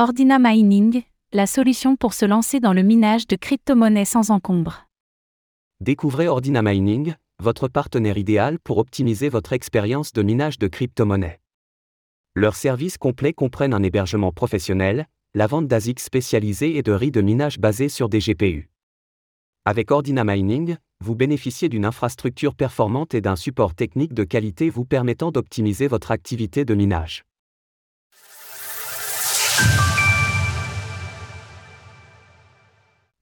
Ordina 0.00 0.38
Mining, 0.38 1.02
la 1.32 1.48
solution 1.48 1.96
pour 1.96 2.14
se 2.14 2.24
lancer 2.24 2.60
dans 2.60 2.72
le 2.72 2.84
minage 2.84 3.26
de 3.26 3.34
crypto-monnaies 3.34 4.04
sans 4.04 4.30
encombre. 4.30 4.86
Découvrez 5.80 6.28
Ordina 6.28 6.62
Mining, 6.62 7.16
votre 7.42 7.66
partenaire 7.66 8.16
idéal 8.16 8.60
pour 8.60 8.78
optimiser 8.78 9.28
votre 9.28 9.52
expérience 9.52 10.12
de 10.12 10.22
minage 10.22 10.60
de 10.60 10.68
crypto-monnaies. 10.68 11.40
Leurs 12.36 12.54
services 12.54 12.96
complets 12.96 13.32
comprennent 13.32 13.74
un 13.74 13.82
hébergement 13.82 14.30
professionnel, 14.30 15.08
la 15.34 15.48
vente 15.48 15.66
d'ASIC 15.66 15.98
spécialisés 15.98 16.76
et 16.76 16.82
de 16.84 16.92
riz 16.92 17.10
de 17.10 17.20
minage 17.20 17.58
basés 17.58 17.88
sur 17.88 18.08
des 18.08 18.20
GPU. 18.20 18.70
Avec 19.64 19.90
Ordina 19.90 20.22
Mining, 20.22 20.76
vous 21.00 21.16
bénéficiez 21.16 21.68
d'une 21.68 21.84
infrastructure 21.84 22.54
performante 22.54 23.14
et 23.14 23.20
d'un 23.20 23.34
support 23.34 23.74
technique 23.74 24.14
de 24.14 24.22
qualité 24.22 24.70
vous 24.70 24.84
permettant 24.84 25.32
d'optimiser 25.32 25.88
votre 25.88 26.12
activité 26.12 26.64
de 26.64 26.76
minage. 26.76 27.24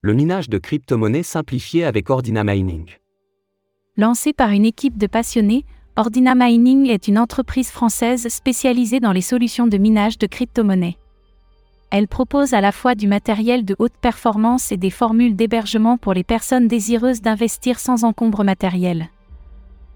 Le 0.03 0.13
minage 0.13 0.49
de 0.51 0.59
crypto-monnaies 0.59 1.23
simplifié 1.23 1.85
avec 1.85 2.11
Ordina 2.11 2.45
Mining. 2.45 2.87
Lancé 3.97 4.35
par 4.35 4.51
une 4.51 4.67
équipe 4.67 4.99
de 4.99 5.07
passionnés, 5.07 5.65
Ordina 5.97 6.35
Mining 6.35 6.87
est 6.87 7.09
une 7.09 7.19
entreprise 7.19 7.71
française 7.71 8.29
spécialisée 8.29 9.01
dans 9.01 9.13
les 9.13 9.23
solutions 9.23 9.67
de 9.67 9.79
minage 9.79 10.19
de 10.19 10.27
crypto-monnaies. 10.27 10.99
Elle 11.91 12.09
propose 12.09 12.53
à 12.53 12.61
la 12.61 12.73
fois 12.73 12.95
du 12.95 13.09
matériel 13.09 13.65
de 13.65 13.75
haute 13.79 13.97
performance 14.01 14.71
et 14.71 14.77
des 14.77 14.91
formules 14.91 15.35
d'hébergement 15.35 15.97
pour 15.97 16.13
les 16.13 16.25
personnes 16.25 16.69
désireuses 16.69 17.23
d'investir 17.23 17.81
sans 17.81 18.05
encombre 18.05 18.45
matériel. 18.45 19.09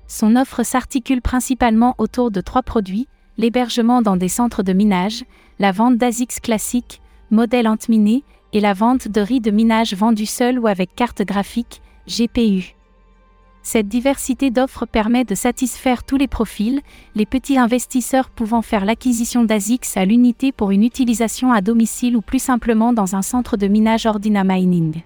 Son 0.09 0.35
offre 0.35 0.63
s'articule 0.63 1.21
principalement 1.21 1.95
autour 1.99 2.31
de 2.31 2.41
trois 2.41 2.63
produits, 2.63 3.07
l'hébergement 3.37 4.01
dans 4.01 4.17
des 4.17 4.29
centres 4.29 4.63
de 4.63 4.73
minage, 4.73 5.25
la 5.59 5.73
vente 5.73 5.99
d'ASICS 5.99 6.41
classiques, 6.41 7.03
modèles 7.31 7.69
antminés, 7.69 8.25
et 8.53 8.61
la 8.61 8.75
vente 8.75 9.09
de 9.09 9.21
riz 9.21 9.41
de 9.41 9.51
minage 9.51 9.95
vendu 9.95 10.27
seul 10.27 10.59
ou 10.59 10.67
avec 10.67 10.95
carte 10.95 11.23
graphique, 11.23 11.81
GPU. 12.07 12.75
Cette 13.63 13.89
diversité 13.89 14.51
d'offres 14.51 14.87
permet 14.87 15.25
de 15.25 15.35
satisfaire 15.35 16.03
tous 16.03 16.17
les 16.17 16.29
profils, 16.29 16.81
les 17.15 17.27
petits 17.27 17.59
investisseurs 17.59 18.31
pouvant 18.31 18.63
faire 18.63 18.87
l'acquisition 18.87 19.45
d'ASICS 19.45 19.97
à 19.97 20.05
l'unité 20.07 20.51
pour 20.51 20.71
une 20.71 20.83
utilisation 20.83 21.53
à 21.53 21.61
domicile 21.61 22.17
ou 22.17 22.23
plus 22.23 22.39
simplement 22.39 22.93
dans 22.93 23.15
un 23.17 23.23
centre 23.23 23.57
de 23.57 23.67
minage 23.67 24.07
Ordina 24.07 24.45
Mining. 24.45 25.03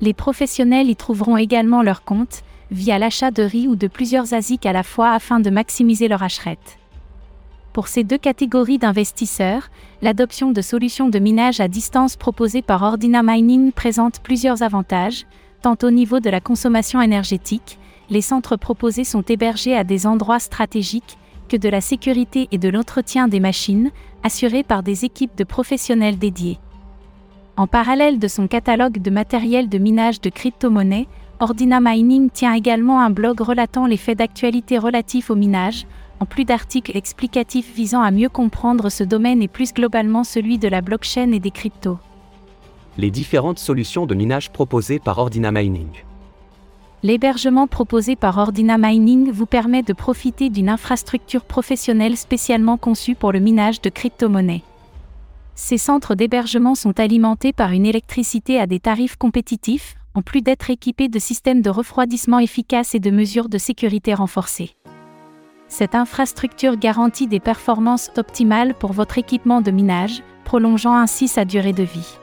Les 0.00 0.14
professionnels 0.14 0.88
y 0.88 0.96
trouveront 0.96 1.36
également 1.36 1.82
leur 1.82 2.02
compte, 2.02 2.42
via 2.70 2.98
l'achat 2.98 3.30
de 3.30 3.42
riz 3.42 3.68
ou 3.68 3.76
de 3.76 3.88
plusieurs 3.88 4.32
ASIC 4.32 4.64
à 4.64 4.72
la 4.72 4.82
fois 4.82 5.10
afin 5.12 5.40
de 5.40 5.50
maximiser 5.50 6.08
leur 6.08 6.22
achrette. 6.22 6.79
Pour 7.72 7.88
ces 7.88 8.04
deux 8.04 8.18
catégories 8.18 8.78
d'investisseurs, 8.78 9.70
l'adoption 10.02 10.50
de 10.50 10.60
solutions 10.60 11.08
de 11.08 11.18
minage 11.18 11.60
à 11.60 11.68
distance 11.68 12.16
proposées 12.16 12.62
par 12.62 12.82
Ordina 12.82 13.22
Mining 13.22 13.72
présente 13.72 14.20
plusieurs 14.20 14.62
avantages, 14.62 15.26
Tant 15.62 15.76
au 15.82 15.90
niveau 15.90 16.20
de 16.20 16.30
la 16.30 16.40
consommation 16.40 17.02
énergétique, 17.02 17.78
les 18.08 18.22
centres 18.22 18.56
proposés 18.56 19.04
sont 19.04 19.20
hébergés 19.22 19.76
à 19.76 19.84
des 19.84 20.06
endroits 20.06 20.38
stratégiques, 20.38 21.18
que 21.50 21.56
de 21.56 21.68
la 21.68 21.82
sécurité 21.82 22.48
et 22.50 22.58
de 22.58 22.70
l'entretien 22.70 23.28
des 23.28 23.40
machines, 23.40 23.90
assurés 24.22 24.62
par 24.62 24.82
des 24.82 25.04
équipes 25.04 25.36
de 25.36 25.44
professionnels 25.44 26.18
dédiés. 26.18 26.58
En 27.58 27.66
parallèle 27.66 28.18
de 28.18 28.28
son 28.28 28.46
catalogue 28.46 29.02
de 29.02 29.10
matériel 29.10 29.68
de 29.68 29.76
minage 29.76 30.22
de 30.22 30.30
crypto-monnaies, 30.30 31.08
Ordina 31.40 31.80
Mining 31.80 32.30
tient 32.30 32.54
également 32.54 33.00
un 33.00 33.10
blog 33.10 33.40
relatant 33.40 33.86
les 33.86 33.96
faits 33.98 34.18
d'actualité 34.18 34.78
relatifs 34.78 35.30
au 35.30 35.34
minage, 35.34 35.86
en 36.20 36.26
plus 36.26 36.44
d'articles 36.44 36.96
explicatifs 36.96 37.74
visant 37.74 38.02
à 38.02 38.10
mieux 38.10 38.28
comprendre 38.28 38.88
ce 38.90 39.02
domaine 39.04 39.42
et 39.42 39.48
plus 39.48 39.72
globalement 39.72 40.22
celui 40.22 40.58
de 40.58 40.68
la 40.68 40.80
blockchain 40.80 41.32
et 41.32 41.40
des 41.40 41.50
cryptos 41.50 41.98
les 43.00 43.10
différentes 43.10 43.58
solutions 43.58 44.06
de 44.06 44.14
minage 44.14 44.50
proposées 44.50 44.98
par 44.98 45.18
Ordina 45.18 45.50
Mining. 45.50 45.88
L'hébergement 47.02 47.66
proposé 47.66 48.14
par 48.14 48.36
Ordina 48.36 48.76
Mining 48.76 49.30
vous 49.30 49.46
permet 49.46 49.82
de 49.82 49.94
profiter 49.94 50.50
d'une 50.50 50.68
infrastructure 50.68 51.44
professionnelle 51.44 52.16
spécialement 52.16 52.76
conçue 52.76 53.14
pour 53.14 53.32
le 53.32 53.40
minage 53.40 53.80
de 53.80 53.88
crypto-monnaies. 53.88 54.62
Ces 55.54 55.78
centres 55.78 56.14
d'hébergement 56.14 56.74
sont 56.74 57.00
alimentés 57.00 57.52
par 57.52 57.72
une 57.72 57.86
électricité 57.86 58.60
à 58.60 58.66
des 58.66 58.80
tarifs 58.80 59.16
compétitifs, 59.16 59.96
en 60.14 60.22
plus 60.22 60.42
d'être 60.42 60.68
équipés 60.68 61.08
de 61.08 61.18
systèmes 61.18 61.62
de 61.62 61.70
refroidissement 61.70 62.38
efficaces 62.38 62.94
et 62.94 63.00
de 63.00 63.10
mesures 63.10 63.48
de 63.48 63.58
sécurité 63.58 64.12
renforcées. 64.12 64.74
Cette 65.70 65.94
infrastructure 65.94 66.76
garantit 66.76 67.28
des 67.28 67.38
performances 67.38 68.10
optimales 68.16 68.74
pour 68.74 68.92
votre 68.92 69.18
équipement 69.18 69.60
de 69.60 69.70
minage, 69.70 70.24
prolongeant 70.44 70.96
ainsi 70.96 71.28
sa 71.28 71.44
durée 71.44 71.72
de 71.72 71.84
vie. 71.84 72.18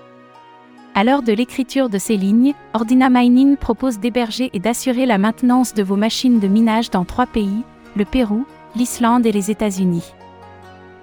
À 0.95 1.05
l'heure 1.05 1.21
de 1.21 1.31
l'écriture 1.31 1.87
de 1.89 1.97
ces 1.97 2.17
lignes, 2.17 2.53
Ordina 2.73 3.09
Mining 3.09 3.55
propose 3.55 3.99
d'héberger 3.99 4.49
et 4.51 4.59
d'assurer 4.59 5.05
la 5.05 5.17
maintenance 5.17 5.73
de 5.73 5.81
vos 5.81 5.95
machines 5.95 6.39
de 6.39 6.47
minage 6.49 6.91
dans 6.91 7.05
trois 7.05 7.25
pays, 7.25 7.63
le 7.95 8.03
Pérou, 8.03 8.45
l'Islande 8.75 9.25
et 9.25 9.31
les 9.31 9.49
États-Unis. 9.49 10.13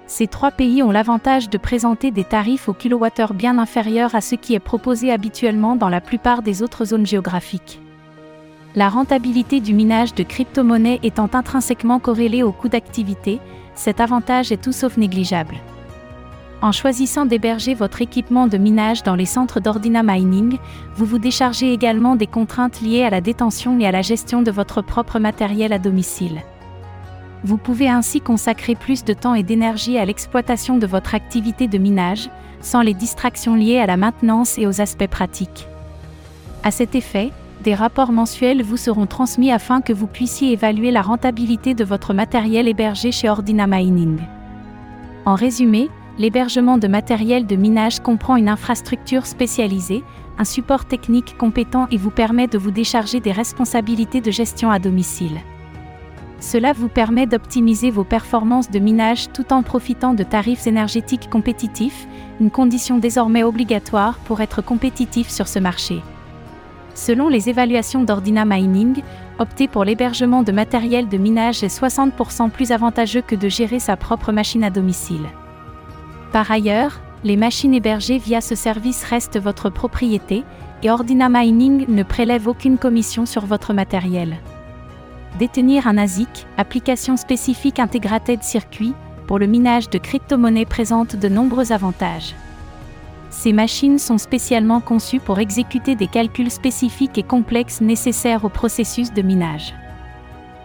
Ces 0.05 0.27
trois 0.27 0.51
pays 0.51 0.83
ont 0.83 0.91
l'avantage 0.91 1.49
de 1.49 1.57
présenter 1.57 2.11
des 2.11 2.23
tarifs 2.23 2.69
au 2.69 2.73
kilowattheure 2.73 3.33
bien 3.33 3.57
inférieurs 3.57 4.13
à 4.13 4.21
ce 4.21 4.35
qui 4.35 4.53
est 4.53 4.59
proposé 4.59 5.11
habituellement 5.11 5.75
dans 5.75 5.89
la 5.89 5.99
plupart 5.99 6.43
des 6.43 6.61
autres 6.61 6.85
zones 6.85 7.07
géographiques. 7.07 7.81
La 8.75 8.89
rentabilité 8.89 9.61
du 9.61 9.73
minage 9.73 10.13
de 10.15 10.23
crypto-monnaies 10.23 10.99
étant 11.01 11.29
intrinsèquement 11.31 11.99
corrélée 11.99 12.43
au 12.43 12.51
coût 12.51 12.67
d'activité, 12.67 13.39
cet 13.73 14.01
avantage 14.01 14.51
est 14.51 14.61
tout 14.61 14.73
sauf 14.73 14.97
négligeable. 14.97 15.55
En 16.61 16.73
choisissant 16.73 17.25
d'héberger 17.25 17.73
votre 17.73 18.01
équipement 18.01 18.47
de 18.47 18.57
minage 18.57 19.03
dans 19.03 19.15
les 19.15 19.25
centres 19.25 19.61
d'Ordina 19.61 20.03
Mining, 20.03 20.57
vous 20.95 21.05
vous 21.05 21.19
déchargez 21.19 21.71
également 21.71 22.17
des 22.17 22.27
contraintes 22.27 22.81
liées 22.81 23.03
à 23.03 23.09
la 23.09 23.21
détention 23.21 23.79
et 23.79 23.87
à 23.87 23.91
la 23.91 24.01
gestion 24.01 24.41
de 24.41 24.51
votre 24.51 24.81
propre 24.81 25.19
matériel 25.19 25.71
à 25.71 25.79
domicile. 25.79 26.41
Vous 27.45 27.57
pouvez 27.57 27.87
ainsi 27.87 28.19
consacrer 28.19 28.75
plus 28.75 29.05
de 29.05 29.13
temps 29.13 29.35
et 29.35 29.43
d'énergie 29.43 29.97
à 29.97 30.03
l'exploitation 30.03 30.77
de 30.77 30.87
votre 30.87 31.15
activité 31.15 31.67
de 31.69 31.77
minage, 31.77 32.29
sans 32.59 32.81
les 32.81 32.93
distractions 32.93 33.55
liées 33.55 33.79
à 33.79 33.85
la 33.85 33.95
maintenance 33.95 34.57
et 34.57 34.67
aux 34.67 34.81
aspects 34.81 35.07
pratiques. 35.07 35.67
À 36.63 36.71
cet 36.71 36.95
effet, 36.95 37.31
des 37.65 37.73
rapports 37.73 38.11
mensuels 38.11 38.61
vous 38.61 38.77
seront 38.77 39.07
transmis 39.07 39.51
afin 39.51 39.81
que 39.81 39.91
vous 39.91 40.05
puissiez 40.05 40.51
évaluer 40.51 40.91
la 40.91 41.01
rentabilité 41.01 41.73
de 41.73 41.83
votre 41.83 42.13
matériel 42.13 42.67
hébergé 42.67 43.11
chez 43.11 43.27
Ordina 43.27 43.65
Mining. 43.65 44.19
En 45.25 45.33
résumé, 45.33 45.89
l'hébergement 46.19 46.77
de 46.77 46.87
matériel 46.87 47.47
de 47.47 47.55
minage 47.55 48.01
comprend 48.01 48.35
une 48.35 48.49
infrastructure 48.49 49.25
spécialisée, 49.25 50.03
un 50.37 50.43
support 50.43 50.85
technique 50.85 51.37
compétent 51.39 51.87
et 51.89 51.97
vous 51.97 52.11
permet 52.11 52.45
de 52.45 52.59
vous 52.59 52.69
décharger 52.69 53.19
des 53.19 53.31
responsabilités 53.31 54.21
de 54.21 54.29
gestion 54.29 54.69
à 54.69 54.77
domicile. 54.77 55.39
Cela 56.39 56.71
vous 56.71 56.89
permet 56.89 57.25
d'optimiser 57.25 57.89
vos 57.89 58.03
performances 58.03 58.69
de 58.69 58.77
minage 58.77 59.31
tout 59.33 59.51
en 59.51 59.63
profitant 59.63 60.13
de 60.13 60.21
tarifs 60.23 60.67
énergétiques 60.67 61.31
compétitifs, 61.31 62.05
une 62.39 62.51
condition 62.51 62.99
désormais 62.99 63.43
obligatoire 63.43 64.19
pour 64.19 64.41
être 64.41 64.61
compétitif 64.61 65.29
sur 65.29 65.47
ce 65.47 65.57
marché. 65.57 66.03
Selon 66.95 67.27
les 67.27 67.49
évaluations 67.49 68.03
d'Ordina 68.03 68.45
Mining, 68.45 69.03
opter 69.37 69.67
pour 69.67 69.83
l'hébergement 69.83 70.43
de 70.43 70.53
matériel 70.53 71.09
de 71.09 71.17
minage 71.17 71.61
est 71.61 71.81
60% 71.81 72.49
plus 72.49 72.71
avantageux 72.71 73.21
que 73.21 73.35
de 73.35 73.49
gérer 73.49 73.79
sa 73.79 73.97
propre 73.97 74.31
machine 74.31 74.63
à 74.63 74.69
domicile. 74.69 75.27
Par 76.31 76.49
ailleurs, 76.49 77.01
les 77.25 77.35
machines 77.35 77.73
hébergées 77.73 78.17
via 78.17 78.39
ce 78.39 78.55
service 78.55 79.03
restent 79.03 79.39
votre 79.39 79.69
propriété, 79.69 80.45
et 80.83 80.89
Ordina 80.89 81.27
Mining 81.27 81.85
ne 81.89 82.03
prélève 82.03 82.47
aucune 82.47 82.77
commission 82.77 83.25
sur 83.25 83.45
votre 83.45 83.73
matériel. 83.73 84.37
Détenir 85.37 85.87
un 85.87 85.97
ASIC, 85.97 86.47
application 86.57 87.17
spécifique 87.17 87.79
Integrated 87.79 88.41
Circuit, 88.41 88.93
pour 89.27 89.37
le 89.37 89.47
minage 89.47 89.89
de 89.89 89.97
crypto-monnaies 89.97 90.65
présente 90.65 91.17
de 91.17 91.27
nombreux 91.27 91.73
avantages. 91.73 92.35
Ces 93.29 93.53
machines 93.53 93.99
sont 93.99 94.17
spécialement 94.17 94.81
conçues 94.81 95.19
pour 95.19 95.39
exécuter 95.39 95.95
des 95.95 96.07
calculs 96.07 96.51
spécifiques 96.51 97.17
et 97.17 97.23
complexes 97.23 97.81
nécessaires 97.81 98.45
au 98.45 98.49
processus 98.49 99.13
de 99.13 99.21
minage. 99.21 99.73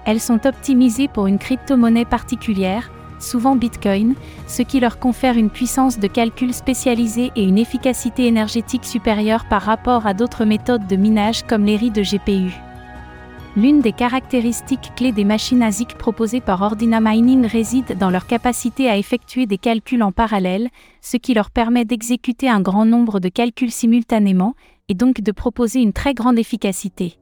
Elles 0.04 0.20
sont 0.20 0.46
optimisées 0.46 1.08
pour 1.08 1.26
une 1.26 1.38
crypto-monnaie 1.38 2.04
particulière, 2.04 2.90
souvent 3.18 3.56
Bitcoin, 3.56 4.14
ce 4.46 4.62
qui 4.62 4.80
leur 4.80 4.98
confère 4.98 5.36
une 5.36 5.50
puissance 5.50 5.98
de 5.98 6.06
calcul 6.06 6.54
spécialisée 6.54 7.30
et 7.36 7.44
une 7.44 7.58
efficacité 7.58 8.26
énergétique 8.26 8.84
supérieure 8.84 9.44
par 9.48 9.62
rapport 9.62 10.06
à 10.06 10.14
d'autres 10.14 10.44
méthodes 10.44 10.86
de 10.86 10.96
minage 10.96 11.44
comme 11.46 11.64
les 11.64 11.76
riz 11.76 11.90
de 11.90 12.02
GPU. 12.02 12.52
L'une 13.56 13.80
des 13.80 13.90
caractéristiques 13.90 14.92
clés 14.94 15.10
des 15.10 15.24
machines 15.24 15.62
ASIC 15.62 15.98
proposées 15.98 16.40
par 16.40 16.62
Ordina 16.62 17.00
Mining 17.00 17.44
réside 17.44 17.98
dans 17.98 18.08
leur 18.08 18.28
capacité 18.28 18.88
à 18.88 18.96
effectuer 18.96 19.46
des 19.46 19.58
calculs 19.58 20.04
en 20.04 20.12
parallèle, 20.12 20.68
ce 21.00 21.16
qui 21.16 21.34
leur 21.34 21.50
permet 21.50 21.84
d'exécuter 21.84 22.48
un 22.48 22.60
grand 22.60 22.84
nombre 22.84 23.18
de 23.18 23.28
calculs 23.28 23.72
simultanément, 23.72 24.54
et 24.88 24.94
donc 24.94 25.20
de 25.20 25.32
proposer 25.32 25.80
une 25.80 25.92
très 25.92 26.14
grande 26.14 26.38
efficacité. 26.38 27.18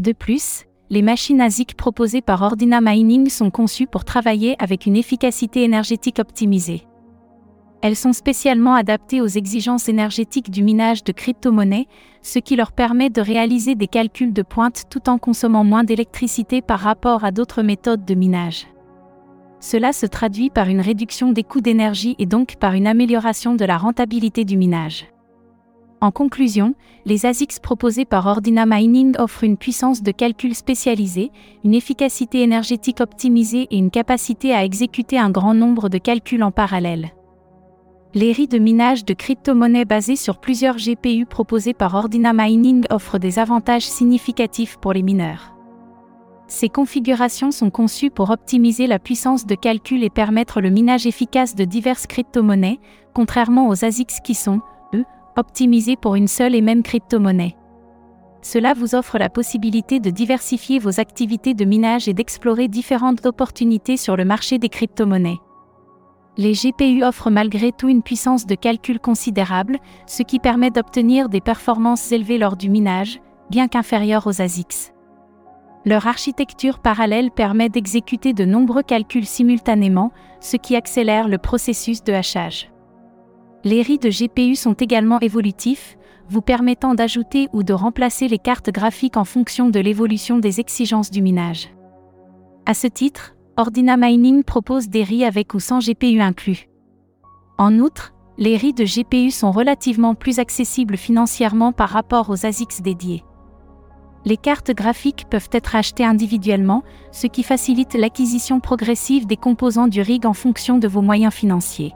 De 0.00 0.10
plus, 0.10 0.64
les 0.90 1.02
machines 1.02 1.40
ASIC 1.40 1.76
proposées 1.76 2.22
par 2.22 2.42
Ordina 2.42 2.80
Mining 2.80 3.28
sont 3.28 3.52
conçues 3.52 3.86
pour 3.86 4.04
travailler 4.04 4.56
avec 4.58 4.86
une 4.86 4.96
efficacité 4.96 5.62
énergétique 5.62 6.18
optimisée. 6.18 6.87
Elles 7.80 7.96
sont 7.96 8.12
spécialement 8.12 8.74
adaptées 8.74 9.20
aux 9.20 9.26
exigences 9.26 9.88
énergétiques 9.88 10.50
du 10.50 10.64
minage 10.64 11.04
de 11.04 11.12
crypto-monnaies, 11.12 11.86
ce 12.22 12.40
qui 12.40 12.56
leur 12.56 12.72
permet 12.72 13.08
de 13.08 13.20
réaliser 13.20 13.76
des 13.76 13.86
calculs 13.86 14.32
de 14.32 14.42
pointe 14.42 14.84
tout 14.90 15.08
en 15.08 15.18
consommant 15.18 15.62
moins 15.62 15.84
d'électricité 15.84 16.60
par 16.60 16.80
rapport 16.80 17.24
à 17.24 17.30
d'autres 17.30 17.62
méthodes 17.62 18.04
de 18.04 18.14
minage. 18.14 18.66
Cela 19.60 19.92
se 19.92 20.06
traduit 20.06 20.50
par 20.50 20.68
une 20.68 20.80
réduction 20.80 21.32
des 21.32 21.44
coûts 21.44 21.60
d'énergie 21.60 22.16
et 22.18 22.26
donc 22.26 22.56
par 22.56 22.74
une 22.74 22.86
amélioration 22.86 23.54
de 23.54 23.64
la 23.64 23.76
rentabilité 23.76 24.44
du 24.44 24.56
minage. 24.56 25.06
En 26.00 26.12
conclusion, 26.12 26.74
les 27.06 27.26
ASICs 27.26 27.60
proposés 27.60 28.04
par 28.04 28.26
Ordina 28.26 28.66
Mining 28.66 29.16
offrent 29.18 29.42
une 29.42 29.56
puissance 29.56 30.02
de 30.02 30.12
calcul 30.12 30.54
spécialisée, 30.54 31.32
une 31.64 31.74
efficacité 31.74 32.42
énergétique 32.42 33.00
optimisée 33.00 33.66
et 33.72 33.78
une 33.78 33.90
capacité 33.90 34.54
à 34.54 34.64
exécuter 34.64 35.18
un 35.18 35.30
grand 35.30 35.54
nombre 35.54 35.88
de 35.88 35.98
calculs 35.98 36.44
en 36.44 36.52
parallèle. 36.52 37.10
Les 38.14 38.32
riz 38.32 38.48
de 38.48 38.58
minage 38.58 39.04
de 39.04 39.12
crypto-monnaies 39.12 39.84
basés 39.84 40.16
sur 40.16 40.38
plusieurs 40.38 40.76
GPU 40.76 41.26
proposés 41.26 41.74
par 41.74 41.94
Ordina 41.94 42.32
Mining 42.32 42.86
offrent 42.88 43.18
des 43.18 43.38
avantages 43.38 43.86
significatifs 43.86 44.78
pour 44.78 44.94
les 44.94 45.02
mineurs. 45.02 45.54
Ces 46.46 46.70
configurations 46.70 47.50
sont 47.50 47.68
conçues 47.68 48.08
pour 48.08 48.30
optimiser 48.30 48.86
la 48.86 48.98
puissance 48.98 49.44
de 49.44 49.54
calcul 49.54 50.02
et 50.02 50.08
permettre 50.08 50.62
le 50.62 50.70
minage 50.70 51.06
efficace 51.06 51.54
de 51.54 51.64
diverses 51.64 52.06
crypto-monnaies, 52.06 52.80
contrairement 53.12 53.68
aux 53.68 53.84
ASICs 53.84 54.22
qui 54.24 54.34
sont, 54.34 54.62
eux, 54.94 55.04
optimisés 55.36 55.96
pour 55.96 56.14
une 56.14 56.28
seule 56.28 56.54
et 56.54 56.62
même 56.62 56.82
crypto-monnaie. 56.82 57.56
Cela 58.40 58.72
vous 58.72 58.94
offre 58.94 59.18
la 59.18 59.28
possibilité 59.28 60.00
de 60.00 60.08
diversifier 60.08 60.78
vos 60.78 60.98
activités 60.98 61.52
de 61.52 61.66
minage 61.66 62.08
et 62.08 62.14
d'explorer 62.14 62.68
différentes 62.68 63.26
opportunités 63.26 63.98
sur 63.98 64.16
le 64.16 64.24
marché 64.24 64.58
des 64.58 64.70
crypto-monnaies. 64.70 65.40
Les 66.38 66.52
GPU 66.52 67.02
offrent 67.02 67.30
malgré 67.30 67.72
tout 67.72 67.88
une 67.88 68.04
puissance 68.04 68.46
de 68.46 68.54
calcul 68.54 69.00
considérable, 69.00 69.78
ce 70.06 70.22
qui 70.22 70.38
permet 70.38 70.70
d'obtenir 70.70 71.28
des 71.28 71.40
performances 71.40 72.12
élevées 72.12 72.38
lors 72.38 72.56
du 72.56 72.70
minage, 72.70 73.20
bien 73.50 73.66
qu'inférieures 73.66 74.28
aux 74.28 74.40
ASICs. 74.40 74.92
Leur 75.84 76.06
architecture 76.06 76.78
parallèle 76.78 77.32
permet 77.32 77.68
d'exécuter 77.68 78.34
de 78.34 78.44
nombreux 78.44 78.84
calculs 78.84 79.26
simultanément, 79.26 80.12
ce 80.40 80.56
qui 80.56 80.76
accélère 80.76 81.26
le 81.26 81.38
processus 81.38 82.04
de 82.04 82.12
hachage. 82.12 82.70
Les 83.64 83.82
riz 83.82 83.98
de 83.98 84.08
GPU 84.08 84.54
sont 84.54 84.74
également 84.74 85.18
évolutifs, 85.18 85.98
vous 86.28 86.42
permettant 86.42 86.94
d'ajouter 86.94 87.48
ou 87.52 87.64
de 87.64 87.72
remplacer 87.72 88.28
les 88.28 88.38
cartes 88.38 88.70
graphiques 88.70 89.16
en 89.16 89.24
fonction 89.24 89.70
de 89.70 89.80
l'évolution 89.80 90.38
des 90.38 90.60
exigences 90.60 91.10
du 91.10 91.20
minage. 91.20 91.70
À 92.64 92.74
ce 92.74 92.86
titre, 92.86 93.34
Ordina 93.58 93.96
Mining 93.96 94.44
propose 94.44 94.88
des 94.88 95.02
riz 95.02 95.24
avec 95.24 95.52
ou 95.52 95.58
sans 95.58 95.80
GPU 95.80 96.20
inclus. 96.20 96.68
En 97.58 97.80
outre, 97.80 98.14
les 98.36 98.56
riz 98.56 98.72
de 98.72 98.84
GPU 98.84 99.32
sont 99.32 99.50
relativement 99.50 100.14
plus 100.14 100.38
accessibles 100.38 100.96
financièrement 100.96 101.72
par 101.72 101.88
rapport 101.88 102.30
aux 102.30 102.46
ASICs 102.46 102.82
dédiés. 102.82 103.24
Les 104.24 104.36
cartes 104.36 104.70
graphiques 104.70 105.26
peuvent 105.28 105.48
être 105.50 105.74
achetées 105.74 106.04
individuellement, 106.04 106.84
ce 107.10 107.26
qui 107.26 107.42
facilite 107.42 107.94
l'acquisition 107.94 108.60
progressive 108.60 109.26
des 109.26 109.36
composants 109.36 109.88
du 109.88 110.02
rig 110.02 110.24
en 110.24 110.34
fonction 110.34 110.78
de 110.78 110.86
vos 110.86 111.02
moyens 111.02 111.34
financiers. 111.34 111.94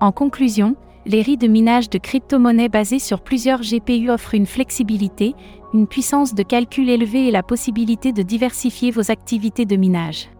En 0.00 0.12
conclusion, 0.12 0.76
les 1.04 1.20
riz 1.20 1.36
de 1.36 1.46
minage 1.46 1.90
de 1.90 1.98
crypto-monnaies 1.98 2.70
basés 2.70 3.00
sur 3.00 3.20
plusieurs 3.20 3.60
GPU 3.60 4.08
offrent 4.08 4.34
une 4.34 4.46
flexibilité, 4.46 5.34
une 5.74 5.86
puissance 5.86 6.34
de 6.34 6.42
calcul 6.42 6.88
élevée 6.88 7.28
et 7.28 7.30
la 7.30 7.42
possibilité 7.42 8.14
de 8.14 8.22
diversifier 8.22 8.90
vos 8.90 9.10
activités 9.10 9.66
de 9.66 9.76
minage. 9.76 10.30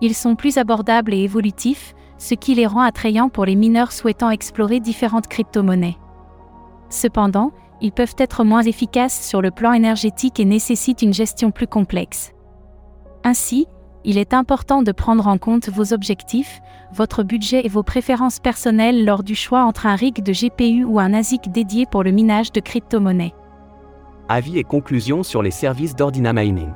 Ils 0.00 0.14
sont 0.14 0.34
plus 0.34 0.56
abordables 0.56 1.14
et 1.14 1.22
évolutifs, 1.22 1.94
ce 2.18 2.34
qui 2.34 2.54
les 2.54 2.66
rend 2.66 2.80
attrayants 2.80 3.28
pour 3.28 3.44
les 3.44 3.56
mineurs 3.56 3.92
souhaitant 3.92 4.30
explorer 4.30 4.80
différentes 4.80 5.26
crypto-monnaies. 5.26 5.96
Cependant, 6.88 7.52
ils 7.80 7.92
peuvent 7.92 8.16
être 8.18 8.44
moins 8.44 8.62
efficaces 8.62 9.26
sur 9.26 9.40
le 9.40 9.50
plan 9.50 9.72
énergétique 9.72 10.38
et 10.38 10.44
nécessitent 10.44 11.02
une 11.02 11.14
gestion 11.14 11.50
plus 11.50 11.66
complexe. 11.66 12.32
Ainsi, 13.24 13.66
il 14.04 14.18
est 14.18 14.34
important 14.34 14.82
de 14.82 14.92
prendre 14.92 15.26
en 15.26 15.38
compte 15.38 15.68
vos 15.68 15.92
objectifs, 15.92 16.60
votre 16.92 17.22
budget 17.22 17.64
et 17.64 17.68
vos 17.68 17.82
préférences 17.82 18.40
personnelles 18.40 19.04
lors 19.04 19.22
du 19.22 19.34
choix 19.34 19.64
entre 19.64 19.86
un 19.86 19.94
rig 19.94 20.22
de 20.22 20.32
GPU 20.32 20.84
ou 20.84 20.98
un 20.98 21.12
ASIC 21.12 21.50
dédié 21.50 21.86
pour 21.90 22.02
le 22.02 22.10
minage 22.10 22.52
de 22.52 22.60
crypto-monnaies. 22.60 23.34
Avis 24.28 24.58
et 24.58 24.64
conclusions 24.64 25.22
sur 25.22 25.42
les 25.42 25.50
services 25.50 25.94
d'Ordina 25.94 26.32
Mining. 26.32 26.72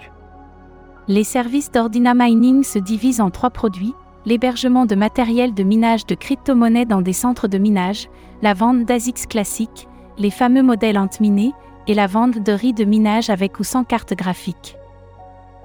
Les 1.06 1.24
services 1.24 1.70
d'Ordina 1.70 2.14
Mining 2.14 2.62
se 2.62 2.78
divisent 2.78 3.20
en 3.20 3.28
trois 3.28 3.50
produits 3.50 3.92
l'hébergement 4.24 4.86
de 4.86 4.94
matériel 4.94 5.52
de 5.52 5.62
minage 5.62 6.06
de 6.06 6.14
crypto-monnaies 6.14 6.86
dans 6.86 7.02
des 7.02 7.12
centres 7.12 7.46
de 7.46 7.58
minage, 7.58 8.08
la 8.40 8.54
vente 8.54 8.86
d'ASICs 8.86 9.28
classiques, 9.28 9.86
les 10.16 10.30
fameux 10.30 10.62
modèles 10.62 10.98
minés, 11.20 11.52
et 11.86 11.92
la 11.92 12.06
vente 12.06 12.38
de 12.38 12.52
riz 12.52 12.72
de 12.72 12.84
minage 12.84 13.28
avec 13.28 13.60
ou 13.60 13.64
sans 13.64 13.84
carte 13.84 14.14
graphique. 14.14 14.76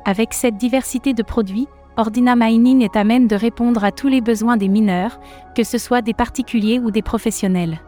Avec 0.03 0.33
cette 0.33 0.57
diversité 0.57 1.13
de 1.13 1.23
produits, 1.23 1.69
Ordina 1.95 2.35
Mining 2.35 2.83
est 2.83 2.97
à 2.97 3.05
même 3.05 3.27
de 3.27 3.37
répondre 3.37 3.85
à 3.85 3.93
tous 3.93 4.09
les 4.09 4.19
besoins 4.19 4.57
des 4.57 4.67
mineurs, 4.67 5.21
que 5.55 5.63
ce 5.63 5.77
soit 5.77 6.01
des 6.01 6.13
particuliers 6.13 6.79
ou 6.79 6.91
des 6.91 7.01
professionnels. 7.01 7.79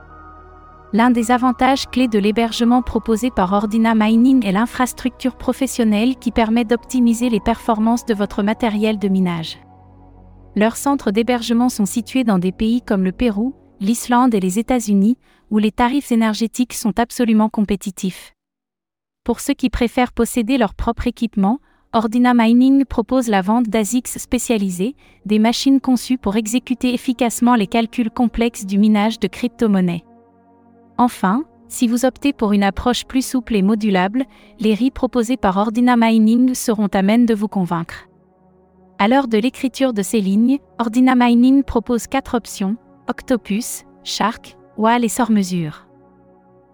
L'un 0.93 1.09
des 1.09 1.31
avantages 1.31 1.87
clés 1.87 2.09
de 2.09 2.19
l'hébergement 2.19 2.81
proposé 2.81 3.31
par 3.31 3.53
Ordina 3.53 3.95
Mining 3.95 4.45
est 4.45 4.51
l'infrastructure 4.51 5.37
professionnelle 5.37 6.17
qui 6.17 6.31
permet 6.31 6.65
d'optimiser 6.65 7.29
les 7.29 7.39
performances 7.39 8.05
de 8.05 8.13
votre 8.13 8.43
matériel 8.43 8.99
de 8.99 9.07
minage. 9.07 9.57
Leurs 10.57 10.75
centres 10.75 11.11
d'hébergement 11.11 11.69
sont 11.69 11.85
situés 11.85 12.25
dans 12.25 12.39
des 12.39 12.51
pays 12.51 12.81
comme 12.81 13.05
le 13.05 13.13
Pérou, 13.13 13.55
l'Islande 13.79 14.35
et 14.35 14.41
les 14.41 14.59
États-Unis, 14.59 15.17
où 15.49 15.59
les 15.59 15.71
tarifs 15.71 16.11
énergétiques 16.11 16.73
sont 16.73 16.99
absolument 16.99 17.47
compétitifs. 17.47 18.33
Pour 19.23 19.39
ceux 19.39 19.53
qui 19.53 19.69
préfèrent 19.69 20.11
posséder 20.11 20.57
leur 20.57 20.73
propre 20.75 21.07
équipement, 21.07 21.59
Ordina 21.93 22.33
Mining 22.33 22.83
propose 22.83 23.29
la 23.29 23.41
vente 23.41 23.67
d'ASICs 23.67 24.07
spécialisés, 24.09 24.95
des 25.25 25.39
machines 25.39 25.79
conçues 25.79 26.17
pour 26.17 26.35
exécuter 26.35 26.93
efficacement 26.93 27.55
les 27.55 27.67
calculs 27.67 28.11
complexes 28.11 28.65
du 28.65 28.77
minage 28.77 29.19
de 29.19 29.27
crypto-monnaies. 29.27 30.03
Enfin, 31.01 31.45
si 31.67 31.87
vous 31.87 32.05
optez 32.05 32.31
pour 32.31 32.53
une 32.53 32.61
approche 32.61 33.05
plus 33.05 33.25
souple 33.25 33.55
et 33.55 33.63
modulable, 33.63 34.25
les 34.59 34.75
RI 34.75 34.91
proposés 34.91 35.35
par 35.35 35.57
Ordina 35.57 35.97
Mining 35.97 36.53
seront 36.53 36.89
à 36.93 37.01
même 37.01 37.25
de 37.25 37.33
vous 37.33 37.47
convaincre. 37.47 38.07
À 38.99 39.07
l'heure 39.07 39.27
de 39.27 39.39
l'écriture 39.39 39.93
de 39.93 40.03
ces 40.03 40.21
lignes, 40.21 40.59
Ordina 40.77 41.15
Mining 41.15 41.63
propose 41.63 42.05
quatre 42.05 42.35
options 42.35 42.75
Octopus, 43.09 43.83
Shark, 44.03 44.55
Wall 44.77 45.03
et 45.03 45.09
Sort-Mesure. 45.09 45.87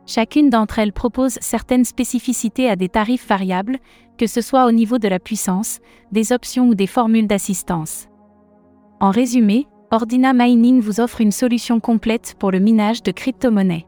Chacune 0.06 0.50
d'entre 0.50 0.80
elles 0.80 0.92
propose 0.92 1.38
certaines 1.40 1.86
spécificités 1.86 2.70
à 2.70 2.76
des 2.76 2.90
tarifs 2.90 3.30
variables, 3.30 3.78
que 4.18 4.28
ce 4.28 4.42
soit 4.42 4.66
au 4.66 4.74
niveau 4.74 4.98
de 4.98 5.08
la 5.08 5.20
puissance, 5.20 5.80
des 6.12 6.34
options 6.34 6.68
ou 6.68 6.76
des 6.76 6.88
formules 6.88 7.28
d'assistance. 7.28 8.10
En 9.00 9.10
résumé, 9.10 9.68
Ordina 9.90 10.34
Mining 10.34 10.82
vous 10.82 11.00
offre 11.00 11.22
une 11.22 11.32
solution 11.32 11.80
complète 11.80 12.36
pour 12.38 12.52
le 12.52 12.60
minage 12.60 13.04
de 13.04 13.12
crypto-monnaies. 13.14 13.86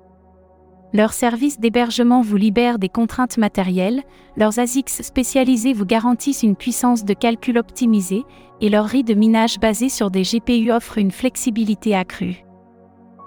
Leurs 0.92 1.14
services 1.14 1.60
d'hébergement 1.60 2.22
vous 2.22 2.36
libèrent 2.36 2.80
des 2.80 2.90
contraintes 2.90 3.38
matérielles, 3.38 4.02
leurs 4.36 4.58
ASICs 4.58 4.90
spécialisés 4.90 5.74
vous 5.74 5.86
garantissent 5.86 6.42
une 6.42 6.56
puissance 6.56 7.06
de 7.06 7.14
calcul 7.14 7.60
optimisée, 7.60 8.24
et 8.62 8.70
leur 8.70 8.86
riz 8.86 9.04
de 9.04 9.14
minage 9.14 9.60
basé 9.60 9.88
sur 9.88 10.10
des 10.10 10.24
GPU 10.24 10.72
offre 10.72 10.98
une 10.98 11.12
flexibilité 11.12 11.96
accrue. 11.96 12.44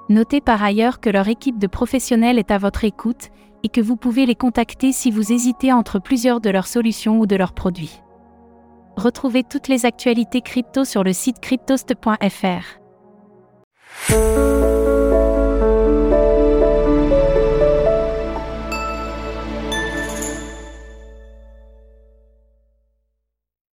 Notez 0.09 0.40
par 0.40 0.62
ailleurs 0.62 1.00
que 1.00 1.09
leur 1.09 1.28
équipe 1.28 1.59
de 1.59 1.69
professionnels 1.69 2.38
est 2.38 2.50
à 2.50 2.59
votre 2.59 2.85
écoute, 2.85 3.28
et 3.62 3.69
que 3.69 3.81
vous 3.81 3.97
pouvez 3.97 4.26
les 4.26 4.35
contacter 4.35 4.90
si 4.90 5.12
vous 5.12 5.33
hésitez 5.33 5.73
entre 5.73 6.00
plusieurs 6.00 6.40
de 6.40 6.50
leurs 6.50 6.66
solutions 6.66 7.21
ou 7.21 7.26
de 7.26 7.37
leurs 7.37 7.52
produits. 7.52 8.02
Retrouvez 8.97 9.45
toutes 9.45 9.69
les 9.69 9.87
actualités 9.87 10.40
crypto 10.40 10.85
sur 10.85 11.04
le 11.04 11.12
site 11.12 11.38
cryptost.fr. 11.40 12.81